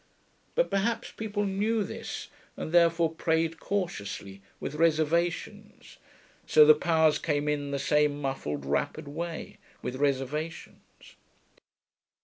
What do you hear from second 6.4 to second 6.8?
so the